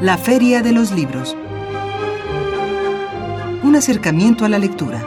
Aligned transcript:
la 0.00 0.16
Feria 0.16 0.62
de 0.62 0.70
los 0.72 0.92
Libros. 0.92 1.36
Un 3.64 3.74
acercamiento 3.74 4.44
a 4.44 4.48
la 4.48 4.58
lectura. 4.60 5.04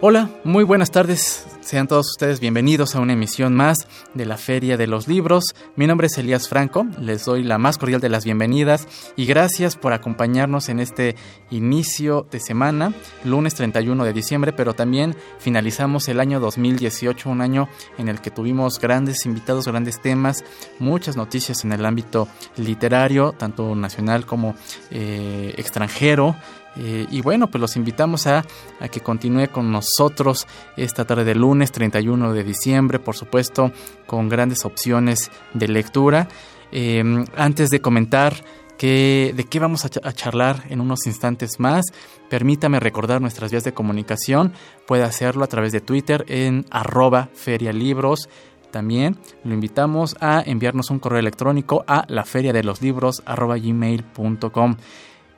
Hola, 0.00 0.30
muy 0.42 0.64
buenas 0.64 0.90
tardes. 0.90 1.44
Sean 1.68 1.86
todos 1.86 2.08
ustedes 2.08 2.40
bienvenidos 2.40 2.94
a 2.94 3.00
una 3.00 3.12
emisión 3.12 3.54
más 3.54 3.76
de 4.14 4.24
la 4.24 4.38
Feria 4.38 4.78
de 4.78 4.86
los 4.86 5.06
Libros. 5.06 5.54
Mi 5.76 5.86
nombre 5.86 6.06
es 6.06 6.16
Elías 6.16 6.48
Franco, 6.48 6.86
les 6.98 7.26
doy 7.26 7.42
la 7.42 7.58
más 7.58 7.76
cordial 7.76 8.00
de 8.00 8.08
las 8.08 8.24
bienvenidas 8.24 8.88
y 9.16 9.26
gracias 9.26 9.76
por 9.76 9.92
acompañarnos 9.92 10.70
en 10.70 10.80
este 10.80 11.14
inicio 11.50 12.26
de 12.30 12.40
semana, 12.40 12.94
lunes 13.22 13.54
31 13.54 14.02
de 14.02 14.14
diciembre, 14.14 14.54
pero 14.54 14.72
también 14.72 15.14
finalizamos 15.40 16.08
el 16.08 16.20
año 16.20 16.40
2018, 16.40 17.28
un 17.28 17.42
año 17.42 17.68
en 17.98 18.08
el 18.08 18.22
que 18.22 18.30
tuvimos 18.30 18.80
grandes 18.80 19.26
invitados, 19.26 19.68
grandes 19.68 20.00
temas, 20.00 20.46
muchas 20.78 21.18
noticias 21.18 21.66
en 21.66 21.72
el 21.72 21.84
ámbito 21.84 22.28
literario, 22.56 23.32
tanto 23.32 23.74
nacional 23.74 24.24
como 24.24 24.54
eh, 24.90 25.52
extranjero. 25.58 26.34
Eh, 26.76 27.06
y 27.10 27.20
bueno, 27.22 27.48
pues 27.48 27.60
los 27.60 27.76
invitamos 27.76 28.26
a, 28.26 28.44
que 28.90 29.00
continúe 29.00 29.48
con 29.50 29.72
nosotros 29.72 30.46
esta 30.76 31.04
tarde 31.04 31.24
de 31.24 31.34
lunes 31.34 31.72
31 31.72 32.32
de 32.32 32.44
diciembre, 32.44 32.98
por 32.98 33.16
supuesto, 33.16 33.72
con 34.06 34.28
grandes 34.28 34.64
opciones 34.64 35.30
de 35.54 35.68
lectura. 35.68 36.28
Em, 36.70 37.24
antes 37.36 37.70
de 37.70 37.80
comentar 37.80 38.34
de 38.78 39.46
qué 39.50 39.58
vamos 39.58 39.84
a, 39.84 40.12
charlar 40.12 40.64
en 40.68 40.80
unos 40.80 41.06
instantes 41.06 41.58
más, 41.58 41.86
permítame 42.30 42.78
recordar 42.78 43.20
nuestras 43.20 43.50
vías 43.50 43.64
de 43.64 43.74
comunicación. 43.74 44.52
Puede 44.86 45.02
hacerlo 45.02 45.44
a 45.44 45.48
través 45.48 45.72
de 45.72 45.80
Twitter 45.80 46.24
en 46.28 46.64
arroba 46.70 47.28
ferialibros. 47.34 48.28
También 48.70 49.18
lo 49.44 49.54
invitamos 49.54 50.16
a 50.20 50.42
enviarnos 50.46 50.90
un 50.90 51.00
correo 51.00 51.18
electrónico 51.18 51.84
a 51.88 52.04
la 52.08 52.24
de 52.52 52.62
los 52.62 52.80
libros. 52.80 53.22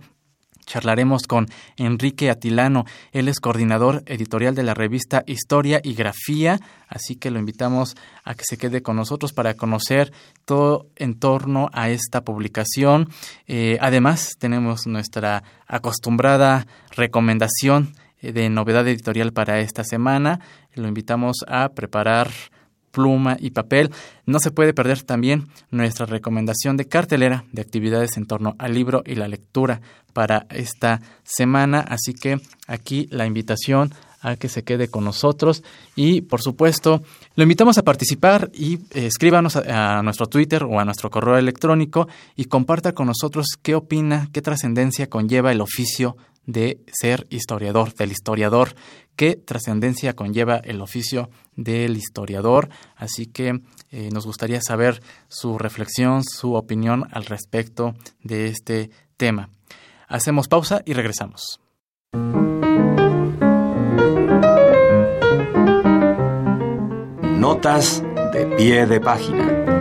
Charlaremos 0.66 1.24
con 1.24 1.48
Enrique 1.78 2.30
Atilano, 2.30 2.86
él 3.12 3.28
es 3.28 3.40
coordinador 3.40 4.04
editorial 4.06 4.56
de 4.56 4.64
la 4.64 4.74
revista 4.74 5.24
Historia 5.26 5.82
y 5.84 5.94
Grafía, 5.94 6.60
así 6.88 7.16
que 7.16 7.32
lo 7.32 7.40
invitamos 7.40 7.96
a 8.24 8.36
que 8.36 8.44
se 8.46 8.58
quede 8.58 8.82
con 8.82 8.96
nosotros 8.96 9.34
para 9.34 9.56
conocer 9.56 10.12
todo 10.46 10.88
en 10.96 11.20
torno 11.20 11.70
a 11.74 11.90
esta 11.90 12.22
publicación. 12.22 13.10
Eh, 13.48 13.78
además, 13.82 14.36
tenemos 14.38 14.88
nuestra 14.88 15.44
acostumbrada 15.68 16.68
recomendación 16.92 17.94
eh, 18.22 18.32
de 18.32 18.50
novedad 18.50 18.88
editorial 18.88 19.34
para 19.34 19.60
esta 19.60 19.84
semana. 19.84 20.40
Lo 20.74 20.88
invitamos 20.88 21.38
a 21.48 21.70
preparar 21.70 22.30
pluma 22.92 23.38
y 23.40 23.52
papel. 23.52 23.92
No 24.26 24.40
se 24.40 24.52
puede 24.52 24.74
perder 24.74 25.04
también 25.04 25.48
nuestra 25.72 26.06
recomendación 26.06 26.78
de 26.78 26.88
cartelera 26.88 27.46
de 27.52 27.62
actividades 27.62 28.18
en 28.18 28.26
torno 28.26 28.56
al 28.60 28.74
libro 28.74 29.04
y 29.06 29.16
la 29.16 29.28
lectura 29.28 29.82
para 30.14 30.46
esta 30.50 31.02
semana. 31.24 31.80
Así 31.80 32.14
que 32.14 32.40
aquí 32.68 33.08
la 33.12 33.26
invitación 33.26 33.94
a 34.22 34.36
que 34.36 34.50
se 34.50 34.64
quede 34.64 34.90
con 34.90 35.06
nosotros 35.06 35.64
y 35.96 36.22
por 36.22 36.42
supuesto 36.42 37.02
lo 37.36 37.44
invitamos 37.44 37.78
a 37.78 37.84
participar 37.84 38.52
y 38.54 38.76
eh, 38.92 39.06
escríbanos 39.06 39.56
a, 39.56 40.02
nuestro 40.04 40.28
Twitter 40.28 40.64
o 40.64 40.80
a 40.80 40.86
nuestro 40.86 41.10
correo 41.10 41.38
electrónico 41.38 42.08
y 42.36 42.46
comparta 42.46 42.92
con 42.92 43.08
nosotros 43.08 43.48
qué 43.62 43.76
opina, 43.76 44.30
qué 44.34 44.42
trascendencia 44.42 45.10
conlleva 45.10 45.52
el 45.52 45.62
oficio 45.62 46.18
de 46.50 46.82
ser 46.92 47.28
historiador, 47.30 47.94
del 47.94 48.12
historiador, 48.12 48.74
qué 49.16 49.36
trascendencia 49.36 50.16
conlleva 50.16 50.58
el 50.58 50.82
oficio 50.82 51.30
del 51.56 51.96
historiador. 51.96 52.70
Así 52.96 53.28
que 53.28 53.62
eh, 53.92 54.10
nos 54.12 54.26
gustaría 54.26 54.60
saber 54.60 55.00
su 55.28 55.60
reflexión, 55.60 56.24
su 56.24 56.56
opinión 56.56 57.08
al 57.12 57.26
respecto 57.26 57.94
de 58.24 58.48
este 58.48 58.90
tema. 59.16 59.50
Hacemos 60.08 60.48
pausa 60.48 60.82
y 60.86 60.94
regresamos. 60.94 61.60
Notas 67.38 68.04
de 68.34 68.46
pie 68.58 68.88
de 68.88 69.00
página. 69.00 69.79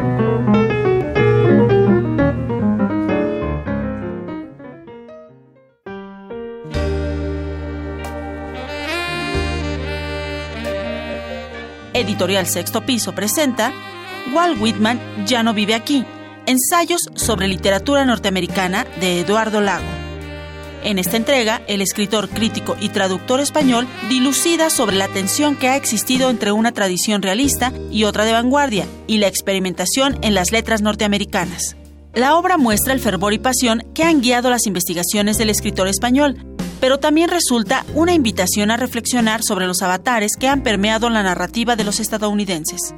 Editorial 12.09 12.47
Sexto 12.47 12.81
Piso 12.87 13.15
presenta 13.15 13.71
Walt 14.33 14.59
Whitman 14.59 14.99
ya 15.27 15.43
no 15.43 15.53
vive 15.53 15.75
aquí. 15.75 16.07
Ensayos 16.47 17.03
sobre 17.15 17.49
literatura 17.49 18.07
norteamericana 18.07 18.87
de 18.99 19.21
Eduardo 19.21 19.61
Lago. 19.61 19.85
En 20.83 20.99
esta 20.99 21.19
entrega, 21.19 21.61
el 21.67 21.83
escritor 21.83 22.31
crítico 22.31 22.79
y 22.81 22.89
traductor 22.89 23.41
español 23.41 23.87
dilucida 24.09 24.71
sobre 24.71 24.97
la 24.97 25.09
tensión 25.09 25.55
que 25.55 25.69
ha 25.69 25.77
existido 25.77 26.31
entre 26.31 26.51
una 26.51 26.73
tradición 26.73 27.21
realista 27.21 27.75
y 27.91 28.05
otra 28.05 28.25
de 28.25 28.33
vanguardia, 28.33 28.87
y 29.07 29.19
la 29.19 29.27
experimentación 29.27 30.19
en 30.23 30.35
las 30.35 30.51
letras 30.51 30.81
norteamericanas. 30.81 31.77
La 32.15 32.37
obra 32.37 32.57
muestra 32.57 32.95
el 32.95 33.01
fervor 33.01 33.35
y 33.35 33.39
pasión 33.39 33.83
que 33.93 34.05
han 34.05 34.23
guiado 34.23 34.49
las 34.49 34.67
investigaciones 34.67 35.37
del 35.37 35.51
escritor 35.51 35.89
español, 35.89 36.39
pero 36.81 36.99
también 36.99 37.29
resulta 37.31 37.85
una 37.95 38.15
invitación 38.15 38.71
a 38.71 38.77
reflexionar 38.77 39.43
sobre 39.43 39.67
los 39.67 39.83
avatares 39.83 40.33
que 40.39 40.49
han 40.49 40.63
permeado 40.63 41.11
la 41.11 41.23
narrativa 41.23 41.77
de 41.77 41.85
los 41.85 42.01
estadounidenses. 42.01 42.95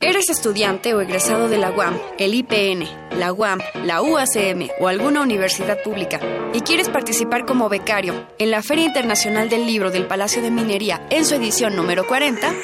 ¿Eres 0.00 0.30
estudiante 0.30 0.94
o 0.94 1.00
egresado 1.00 1.48
de 1.48 1.58
la 1.58 1.70
UAM, 1.70 1.98
el 2.18 2.34
IPN, 2.34 2.84
la 3.18 3.32
UAM, 3.32 3.58
la 3.84 4.02
UACM 4.02 4.68
o 4.80 4.88
alguna 4.88 5.20
universidad 5.20 5.82
pública 5.82 6.20
y 6.54 6.60
quieres 6.60 6.88
participar 6.88 7.44
como 7.44 7.68
becario 7.68 8.26
en 8.38 8.50
la 8.50 8.62
Feria 8.62 8.86
Internacional 8.86 9.48
del 9.48 9.66
Libro 9.66 9.90
del 9.90 10.06
Palacio 10.06 10.42
de 10.42 10.50
Minería 10.50 11.06
en 11.10 11.26
su 11.26 11.34
edición 11.34 11.76
número 11.76 12.06
40? 12.06 12.54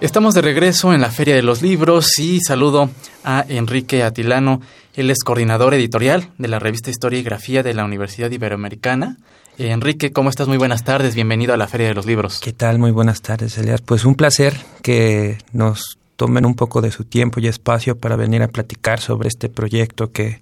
Estamos 0.00 0.32
de 0.32 0.40
regreso 0.40 0.94
en 0.94 1.02
la 1.02 1.10
Feria 1.10 1.34
de 1.34 1.42
los 1.42 1.60
Libros 1.60 2.18
y 2.18 2.40
saludo 2.40 2.88
a 3.22 3.44
Enrique 3.50 4.02
Atilano. 4.02 4.62
Él 4.94 5.10
es 5.10 5.18
coordinador 5.18 5.74
editorial 5.74 6.30
de 6.38 6.48
la 6.48 6.58
revista 6.58 6.88
Historia 6.88 7.18
y 7.18 7.22
Grafía 7.22 7.62
de 7.62 7.74
la 7.74 7.84
Universidad 7.84 8.30
Iberoamericana. 8.30 9.18
Enrique, 9.58 10.10
¿cómo 10.10 10.30
estás? 10.30 10.48
Muy 10.48 10.56
buenas 10.56 10.84
tardes. 10.84 11.14
Bienvenido 11.14 11.52
a 11.52 11.58
la 11.58 11.68
Feria 11.68 11.88
de 11.88 11.94
los 11.94 12.06
Libros. 12.06 12.40
¿Qué 12.40 12.54
tal? 12.54 12.78
Muy 12.78 12.90
buenas 12.90 13.20
tardes, 13.20 13.58
Elias. 13.58 13.82
Pues 13.82 14.06
un 14.06 14.14
placer 14.14 14.54
que 14.80 15.36
nos 15.52 15.98
tomen 16.16 16.46
un 16.46 16.54
poco 16.54 16.80
de 16.80 16.92
su 16.92 17.04
tiempo 17.04 17.40
y 17.40 17.46
espacio 17.46 17.98
para 17.98 18.16
venir 18.16 18.42
a 18.42 18.48
platicar 18.48 19.00
sobre 19.00 19.28
este 19.28 19.50
proyecto 19.50 20.12
que 20.12 20.40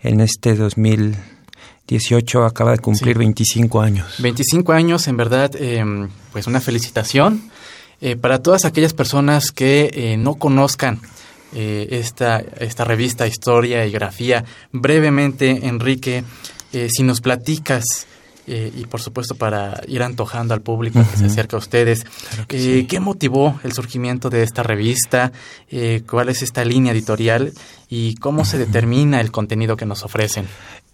en 0.00 0.20
este 0.20 0.56
2018 1.88 2.44
acaba 2.44 2.72
de 2.72 2.78
cumplir 2.78 3.16
25 3.16 3.80
años. 3.80 4.14
25 4.18 4.72
años, 4.72 5.06
en 5.08 5.16
verdad, 5.16 5.52
eh, 5.54 5.84
pues 6.32 6.46
una 6.46 6.60
felicitación 6.60 7.50
eh, 8.00 8.16
para 8.16 8.42
todas 8.42 8.64
aquellas 8.64 8.92
personas 8.92 9.52
que 9.52 9.90
eh, 9.94 10.16
no 10.18 10.34
conozcan 10.34 11.00
eh, 11.54 11.88
esta, 11.92 12.42
esta 12.58 12.84
revista 12.84 13.26
Historia 13.26 13.86
y 13.86 13.90
Grafía. 13.90 14.44
Brevemente, 14.72 15.66
Enrique, 15.66 16.24
si 16.90 17.02
nos 17.04 17.22
platicas 17.22 18.06
y 18.48 18.84
por 18.84 19.00
supuesto 19.00 19.34
para 19.34 19.80
ir 19.88 20.02
antojando 20.04 20.54
al 20.54 20.60
público 20.60 21.02
que 21.10 21.16
se 21.16 21.24
acerca 21.24 21.56
a 21.56 21.58
ustedes. 21.58 22.04
Claro 22.04 22.46
que 22.46 22.60
sí. 22.60 22.86
¿Qué 22.86 23.00
motivó 23.00 23.58
el 23.64 23.72
surgimiento 23.72 24.28
de 24.28 24.42
esta 24.42 24.62
revista? 24.62 25.32
¿Cuál 26.06 26.28
es 26.28 26.42
esta 26.42 26.66
línea 26.66 26.92
editorial? 26.92 27.52
¿Y 27.88 28.14
cómo 28.16 28.44
se 28.44 28.58
determina 28.58 29.22
el 29.22 29.32
contenido 29.32 29.76
que 29.76 29.86
nos 29.86 30.04
ofrecen? 30.04 30.46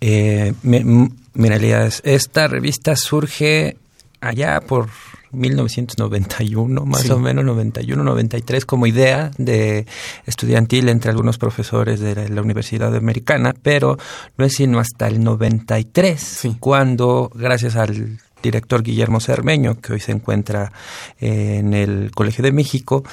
Eh, 0.04 0.52
mira, 0.62 1.56
Elías, 1.56 2.00
esta 2.04 2.49
revista 2.49 2.96
surge 2.96 3.76
allá 4.20 4.60
por 4.60 4.88
1991, 5.31 6.84
más 6.84 7.02
Sí. 7.02 7.10
o 7.10 7.19
menos 7.19 7.44
91, 7.44 8.02
93, 8.04 8.66
como 8.66 8.87
idea 8.87 9.31
de 9.38 9.87
estudiantil 10.26 10.88
entre 10.88 11.10
algunos 11.10 11.38
profesores 11.38 12.00
de 12.00 12.14
la, 12.16 12.28
la 12.28 12.43
Universidad 12.43 12.94
Americana, 12.94 13.54
pero 13.62 13.96
no 14.37 14.44
es 14.44 14.54
sino 14.54 14.78
hasta 14.78 15.06
el 15.06 15.22
93 15.22 16.20
Sí. 16.20 16.56
cuando, 16.60 17.31
gracias 17.34 17.76
al 17.76 18.19
director 18.43 18.82
Guillermo 18.82 19.20
Cermeño, 19.20 19.81
que 19.81 19.93
hoy 19.94 20.00
se 20.00 20.12
encuentra 20.12 20.72
eh, 21.20 21.58
en 21.60 21.75
el 21.75 22.10
Colegio 22.12 22.43
de 22.43 22.52
México, 22.52 23.05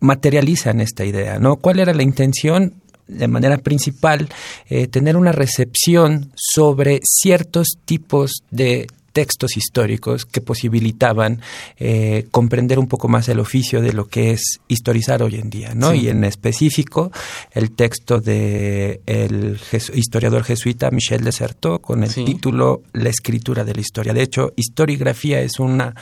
materializan 0.00 0.80
esta 0.80 1.04
idea, 1.04 1.38
¿no? 1.38 1.56
¿Cuál 1.56 1.80
era 1.80 1.94
la 1.94 2.02
intención? 2.02 2.74
De 3.06 3.28
manera 3.28 3.58
principal, 3.58 4.28
eh, 4.68 4.86
tener 4.86 5.16
una 5.16 5.32
recepción 5.32 6.32
sobre 6.36 7.00
ciertos 7.04 7.78
tipos 7.84 8.42
de 8.50 8.86
textos 9.12 9.56
históricos 9.56 10.24
que 10.26 10.40
posibilitaban 10.40 11.40
eh, 11.78 12.26
comprender 12.30 12.78
un 12.78 12.88
poco 12.88 13.08
más 13.08 13.28
el 13.28 13.38
oficio 13.40 13.80
de 13.82 13.92
lo 13.92 14.06
que 14.08 14.30
es 14.32 14.60
historizar 14.68 15.22
hoy 15.22 15.36
en 15.36 15.50
día, 15.50 15.74
¿no? 15.74 15.90
Sí. 15.92 16.00
Y 16.02 16.08
en 16.08 16.24
específico 16.24 17.12
el 17.52 17.72
texto 17.72 18.20
de 18.20 19.00
el 19.06 19.58
historiador 19.94 20.44
jesuita 20.44 20.90
Michel 20.90 21.24
Desertot 21.24 21.80
con 21.80 22.02
el 22.04 22.10
Sí. 22.10 22.24
título 22.24 22.82
La 22.92 23.08
escritura 23.10 23.64
de 23.64 23.74
la 23.74 23.80
historia. 23.80 24.12
De 24.12 24.22
hecho, 24.22 24.52
historiografía 24.56 25.40
es 25.40 25.58
una 25.60 25.94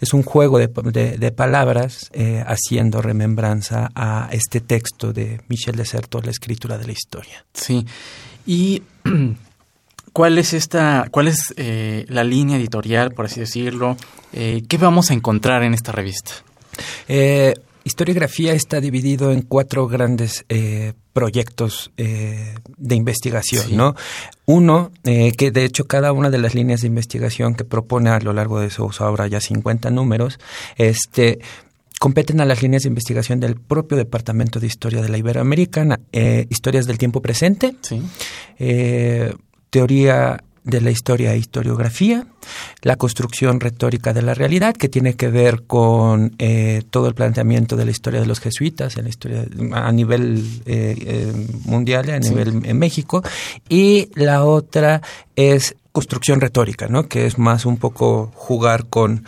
es 0.00 0.12
un 0.14 0.22
juego 0.22 0.58
de, 0.58 0.68
de- 0.92 1.18
de 1.18 1.32
palabras 1.32 2.10
eh, 2.12 2.42
haciendo 2.46 3.00
remembranza 3.02 3.90
a 3.94 4.28
este 4.32 4.60
texto 4.60 5.12
de 5.12 5.40
Michel 5.48 5.76
Desertot, 5.76 6.24
La 6.24 6.30
escritura 6.30 6.78
de 6.78 6.86
la 6.86 6.92
historia. 6.92 7.44
Sí. 7.54 7.84
¿Y 8.46 8.82
cuál 10.14 10.38
es 10.38 10.54
esta, 10.54 11.08
cuál 11.10 11.28
es 11.28 11.52
eh, 11.58 12.06
la 12.08 12.24
línea 12.24 12.56
editorial, 12.56 13.12
por 13.12 13.26
así 13.26 13.40
decirlo? 13.40 13.98
Eh, 14.32 14.62
¿Qué 14.66 14.78
vamos 14.78 15.10
a 15.10 15.14
encontrar 15.14 15.62
en 15.64 15.74
esta 15.74 15.92
revista? 15.92 16.32
Eh, 17.08 17.52
historiografía 17.84 18.54
está 18.54 18.80
dividido 18.80 19.30
en 19.32 19.42
cuatro 19.42 19.86
grandes 19.88 20.46
eh, 20.48 20.94
proyectos 21.12 21.90
eh, 21.98 22.54
de 22.78 22.94
investigación, 22.96 23.66
Sí. 23.66 23.76
¿no? 23.76 23.94
Uno, 24.46 24.90
que 25.02 25.50
de 25.50 25.64
hecho 25.64 25.84
cada 25.86 26.12
una 26.12 26.30
de 26.30 26.38
las 26.38 26.54
líneas 26.54 26.80
de 26.82 26.86
investigación 26.86 27.54
que 27.54 27.64
propone 27.64 28.08
a 28.10 28.18
lo 28.20 28.32
largo 28.32 28.60
de 28.60 28.70
su 28.70 28.84
obra 28.84 29.26
ya 29.26 29.40
50 29.40 29.90
números, 29.90 30.38
este 30.76 31.38
competen 32.00 32.40
a 32.40 32.44
las 32.44 32.62
líneas 32.62 32.82
de 32.82 32.88
investigación 32.88 33.40
del 33.40 33.56
propio 33.56 33.96
Departamento 33.96 34.60
de 34.60 34.66
Historia 34.66 35.00
de 35.00 35.08
la 35.08 35.16
Iberoamericana, 35.16 36.00
eh, 36.12 36.46
historias 36.50 36.86
del 36.86 36.98
tiempo 36.98 37.22
presente, 37.22 37.74
Sí. 37.80 38.02
eh, 38.58 39.32
teoría 39.78 40.38
de 40.62 40.80
la 40.80 40.90
historia 40.92 41.34
e 41.34 41.36
historiografía, 41.38 42.24
la 42.82 42.94
construcción 42.96 43.58
retórica 43.58 44.12
de 44.14 44.22
la 44.22 44.32
realidad, 44.32 44.74
que 44.76 44.88
tiene 44.88 45.14
que 45.14 45.28
ver 45.28 45.64
con 45.66 46.36
eh, 46.38 46.82
todo 46.90 47.08
el 47.08 47.14
planteamiento 47.14 47.74
de 47.76 47.84
la 47.84 47.90
historia 47.90 48.20
de 48.20 48.26
los 48.26 48.38
jesuitas, 48.38 48.96
en 48.96 49.02
la 49.04 49.10
historia 49.10 49.44
a 49.72 49.90
nivel 49.90 50.42
eh, 50.64 50.96
eh, 50.96 51.32
mundial, 51.64 52.08
a 52.08 52.22
Sí. 52.22 52.30
nivel 52.30 52.64
en 52.64 52.78
México, 52.78 53.20
y 53.68 54.08
la 54.14 54.44
otra 54.44 55.02
es 55.34 55.74
construcción 55.92 56.40
retórica, 56.40 56.88
¿no? 56.88 57.08
que 57.08 57.26
es 57.26 57.36
más 57.38 57.66
un 57.66 57.76
poco 57.76 58.32
jugar 58.34 58.86
con 58.86 59.24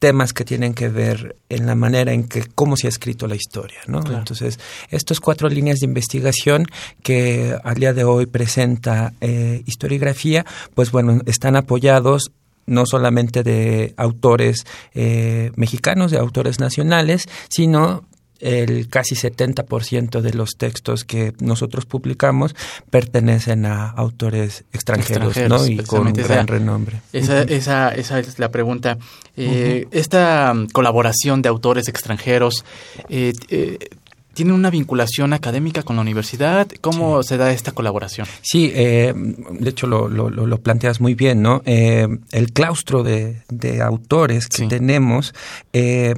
temas 0.00 0.32
que 0.32 0.44
tienen 0.44 0.72
que 0.74 0.88
ver 0.88 1.36
en 1.50 1.66
la 1.66 1.74
manera 1.74 2.12
en 2.12 2.24
que 2.24 2.42
cómo 2.54 2.76
se 2.76 2.86
ha 2.86 2.90
escrito 2.90 3.28
la 3.28 3.36
historia, 3.36 3.80
¿no? 3.86 4.00
Claro. 4.00 4.18
Entonces, 4.18 4.58
estas 4.88 5.20
cuatro 5.20 5.48
líneas 5.48 5.78
de 5.80 5.86
investigación 5.86 6.66
que 7.02 7.54
al 7.62 7.74
día 7.76 7.92
de 7.92 8.04
hoy 8.04 8.24
presenta 8.24 9.12
eh, 9.20 9.62
historiografía, 9.66 10.46
pues 10.74 10.90
bueno, 10.90 11.20
están 11.26 11.54
apoyados 11.54 12.32
no 12.64 12.86
solamente 12.86 13.42
de 13.42 13.92
autores 13.98 14.64
eh, 14.94 15.50
mexicanos, 15.56 16.10
de 16.10 16.18
autores 16.18 16.60
nacionales, 16.60 17.28
sino 17.50 18.04
el 18.40 18.88
casi 18.88 19.14
70% 19.14 20.20
de 20.20 20.32
los 20.34 20.50
textos 20.56 21.04
que 21.04 21.32
nosotros 21.40 21.86
publicamos 21.86 22.54
pertenecen 22.90 23.66
a 23.66 23.88
autores 23.90 24.64
extranjeros, 24.72 25.28
Extranjeros, 25.36 25.60
¿no? 25.60 25.66
Y 25.66 25.76
con 25.76 26.12
precisamente 26.12 26.22
gran 26.22 26.38
esa- 26.46 26.46
renombre. 26.46 27.00
Esa, 27.12 27.42
esa, 27.42 27.88
esa 27.94 28.18
es 28.18 28.38
la 28.38 28.50
pregunta. 28.50 28.98
Eh, 29.36 29.86
Esta 29.90 30.52
mm, 30.54 30.68
colaboración 30.68 31.42
de 31.42 31.48
autores 31.48 31.88
extranjeros 31.88 32.64
eh, 33.08 33.32
eh, 33.48 33.78
tiene 34.32 34.52
una 34.52 34.70
vinculación 34.70 35.32
académica 35.32 35.82
con 35.82 35.96
la 35.96 36.02
universidad. 36.02 36.68
¿Cómo 36.80 37.22
se 37.22 37.36
da 37.36 37.52
esta 37.52 37.72
colaboración? 37.72 38.26
Sí, 38.42 38.70
eh, 38.74 39.12
de 39.14 39.70
hecho 39.70 39.86
lo, 39.86 40.08
lo, 40.08 40.30
lo- 40.30 40.46
lo 40.46 40.58
planteas 40.60 41.00
muy 41.00 41.14
bien, 41.14 41.42
¿no? 41.42 41.62
Eh, 41.66 42.06
el 42.32 42.52
claustro 42.52 43.02
de, 43.02 43.42
de 43.48 43.82
autores 43.82 44.46
que 44.48 44.58
Sí. 44.58 44.68
tenemos, 44.68 45.34
eh, 45.72 46.14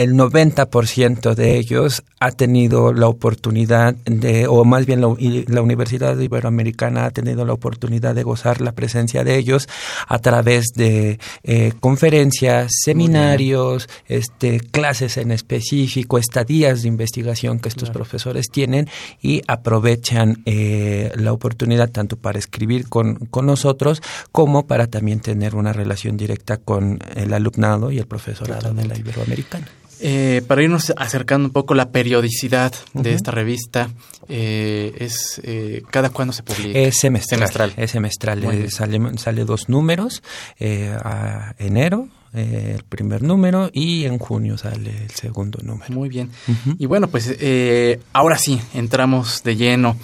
el 0.00 0.14
90% 0.14 1.34
de 1.34 1.58
ellos 1.58 2.02
ha 2.20 2.30
tenido 2.30 2.94
la 2.94 3.06
oportunidad 3.06 3.94
de, 4.06 4.46
o 4.46 4.64
más 4.64 4.86
bien 4.86 5.02
la, 5.02 5.14
la 5.46 5.60
Universidad 5.60 6.18
Iberoamericana 6.18 7.04
ha 7.04 7.10
tenido 7.10 7.44
la 7.44 7.52
oportunidad 7.52 8.14
de 8.14 8.22
gozar 8.22 8.62
la 8.62 8.72
presencia 8.72 9.24
de 9.24 9.36
ellos 9.36 9.68
a 10.08 10.18
través 10.18 10.68
de 10.74 11.18
eh, 11.42 11.74
conferencias, 11.80 12.72
seminarios, 12.82 13.90
este, 14.08 14.60
clases 14.60 15.18
en 15.18 15.32
específico, 15.32 16.16
estadías 16.16 16.80
de 16.80 16.88
investigación 16.88 17.58
que 17.58 17.68
estos 17.68 17.90
Claro. 17.90 17.98
profesores 18.00 18.46
tienen 18.50 18.88
y 19.20 19.42
aprovechan 19.48 20.40
eh, 20.46 21.12
la 21.16 21.34
oportunidad 21.34 21.90
tanto 21.90 22.16
para 22.16 22.38
escribir 22.38 22.88
con, 22.88 23.16
con 23.26 23.44
nosotros 23.44 24.00
como 24.32 24.66
para 24.66 24.86
también 24.86 25.20
tener 25.20 25.54
una 25.54 25.74
relación 25.74 26.16
directa 26.16 26.56
con 26.56 27.00
el 27.16 27.34
alumnado 27.34 27.90
y 27.90 27.98
el 27.98 28.06
profesorado 28.06 28.72
de 28.72 28.86
la 28.86 28.96
Iberoamericana. 28.96 29.68
Eh, 30.02 30.42
para 30.46 30.62
irnos 30.62 30.92
acercando 30.96 31.46
un 31.48 31.52
poco 31.52 31.74
la 31.74 31.90
periodicidad 31.90 32.72
de 32.94 33.12
esta 33.12 33.30
revista, 33.30 33.90
eh, 34.28 34.94
es 34.98 35.40
eh, 35.44 35.82
cada 35.90 36.08
cuándo 36.10 36.32
se 36.32 36.42
publica. 36.42 36.78
Es 36.78 36.98
semestral. 36.98 37.40
Semestral. 37.40 37.72
Es 37.76 37.90
semestral. 37.90 38.44
Eh, 38.44 38.70
sale, 38.70 38.98
sale 39.18 39.44
dos 39.44 39.68
números, 39.68 40.22
eh, 40.58 40.94
a 41.04 41.54
enero, 41.58 42.08
el 42.32 42.82
primer 42.88 43.22
número, 43.22 43.70
y 43.72 44.04
en 44.04 44.18
junio 44.18 44.56
sale 44.56 44.90
el 45.02 45.10
segundo 45.10 45.58
número. 45.62 45.92
Muy 45.92 46.08
bien. 46.08 46.30
Y 46.78 46.86
bueno, 46.86 47.08
pues 47.08 47.34
eh, 47.40 48.00
ahora 48.12 48.38
sí, 48.38 48.60
entramos 48.72 49.42
de 49.42 49.56
lleno 49.56 49.96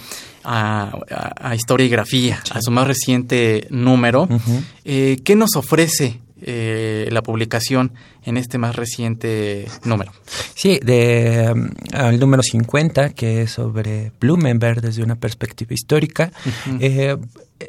a, 0.43 0.91
a- 1.09 1.49
a 1.51 1.55
Historia 1.55 1.85
y 1.85 1.89
Grafía, 1.89 2.43
a 2.51 2.61
su 2.61 2.69
más 2.69 2.85
reciente 2.85 3.65
número. 3.69 4.27
Eh, 4.85 5.19
¿Qué 5.23 5.35
nos 5.35 5.55
ofrece 5.55 6.19
eh, 6.49 7.09
la 7.11 7.21
publicación 7.21 7.91
en 8.23 8.37
este 8.37 8.57
más 8.57 8.73
reciente 8.73 9.67
número? 9.83 10.13
Sí, 10.55 10.79
de, 10.81 11.51
um, 11.53 11.69
al 11.91 12.17
número 12.19 12.41
50, 12.41 13.09
que 13.09 13.41
es 13.41 13.51
sobre 13.51 14.13
Blumenberg 14.17 14.79
desde 14.79 15.03
una 15.03 15.15
perspectiva 15.15 15.73
histórica. 15.73 16.31
Eh, 16.79 17.17